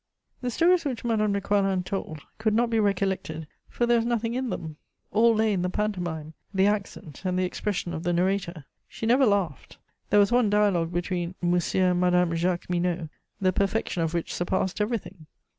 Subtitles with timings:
[0.41, 4.33] The stories which Madame de Coislin told could not be recollected, for there was nothing
[4.33, 4.77] in them;
[5.11, 9.27] all lay in the pantomime, the accent, and the expression of the narrator: she never
[9.27, 9.77] laughed.
[10.09, 13.09] There was one dialogue between "Monsieur and Madame Jacqueminot,"
[13.39, 15.27] the perfection of which surpassed everything.